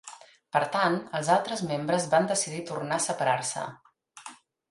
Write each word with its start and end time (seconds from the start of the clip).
Per 0.55 0.61
tant, 0.75 0.95
els 1.19 1.27
altres 1.33 1.61
membres 1.73 2.09
van 2.15 2.25
decidir 2.33 2.63
tornar 2.71 2.99
a 3.01 3.05
separar-se. 3.07 3.67